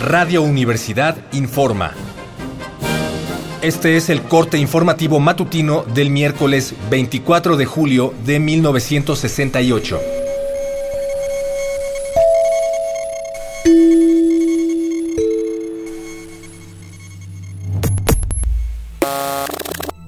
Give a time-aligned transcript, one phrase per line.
[0.00, 1.92] Radio Universidad informa.
[3.60, 10.00] Este es el corte informativo matutino del miércoles 24 de julio de 1968.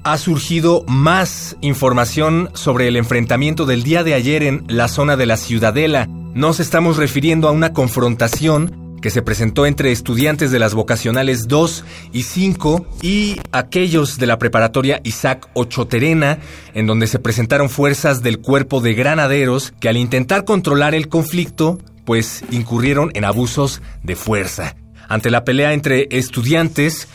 [0.03, 5.27] Ha surgido más información sobre el enfrentamiento del día de ayer en la zona de
[5.27, 6.07] la Ciudadela.
[6.33, 11.83] Nos estamos refiriendo a una confrontación que se presentó entre estudiantes de las vocacionales 2
[12.13, 16.39] y 5 y aquellos de la preparatoria Isaac Ochoterena,
[16.73, 21.79] en donde se presentaron fuerzas del cuerpo de granaderos que al intentar controlar el conflicto,
[22.05, 24.77] pues incurrieron en abusos de fuerza.
[25.09, 27.09] Ante la pelea entre estudiantes,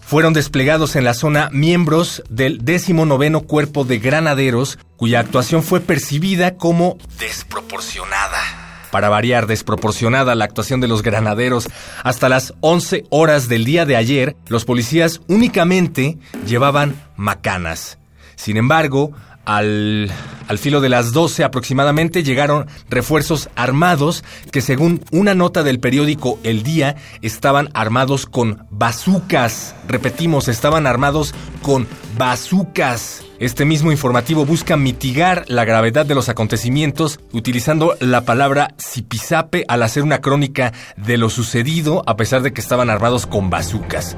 [0.00, 6.54] fueron desplegados en la zona miembros del 19 Cuerpo de Granaderos, cuya actuación fue percibida
[6.56, 8.61] como desproporcionada
[8.92, 11.68] para variar desproporcionada la actuación de los granaderos.
[12.04, 17.98] Hasta las 11 horas del día de ayer, los policías únicamente llevaban macanas.
[18.36, 19.12] Sin embargo,
[19.46, 20.12] al,
[20.46, 26.38] al, filo de las 12 aproximadamente llegaron refuerzos armados que según una nota del periódico
[26.44, 29.74] El Día estaban armados con bazucas.
[29.88, 33.21] Repetimos, estaban armados con bazucas.
[33.42, 39.82] Este mismo informativo busca mitigar la gravedad de los acontecimientos utilizando la palabra zipizape al
[39.82, 44.16] hacer una crónica de lo sucedido a pesar de que estaban armados con bazucas.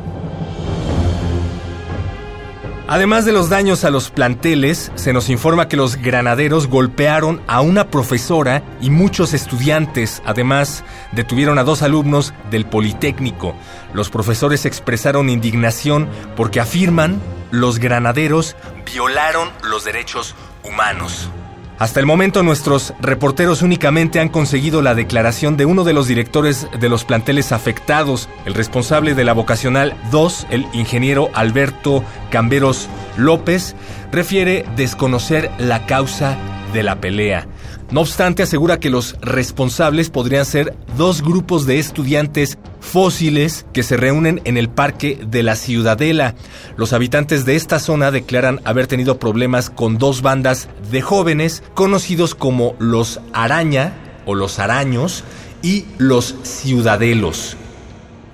[2.87, 7.63] Además de los daños a los planteles, se nos informa que los granaderos golpearon a
[7.63, 10.23] una profesora y muchos estudiantes.
[10.27, 13.55] Además, detuvieron a dos alumnos del Politécnico.
[13.95, 17.23] Los profesores expresaron indignación porque afirman
[17.55, 21.31] los granaderos violaron los derechos humanos.
[21.79, 26.69] Hasta el momento nuestros reporteros únicamente han conseguido la declaración de uno de los directores
[26.79, 33.75] de los planteles afectados, el responsable de la vocacional 2, el ingeniero Alberto Camberos López,
[34.13, 36.39] refiere desconocer la causa
[36.73, 37.49] de la pelea.
[37.91, 42.57] No obstante, asegura que los responsables podrían ser dos grupos de estudiantes
[42.95, 46.37] fósiles que se reúnen en el parque de la Ciudadela.
[46.77, 52.37] Los habitantes de esta zona declaran haber tenido problemas con dos bandas de jóvenes conocidos
[52.37, 53.95] como los Araña
[54.27, 55.25] o los Araños
[55.61, 57.57] y los Ciudadelos.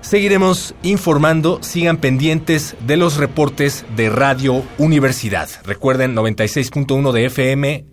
[0.01, 5.49] Seguiremos informando, sigan pendientes de los reportes de Radio Universidad.
[5.65, 7.85] Recuerden 96.1 de FM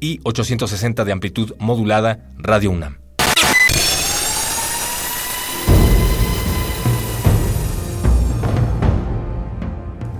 [0.00, 3.07] y 860 de amplitud modulada Radio UNAM.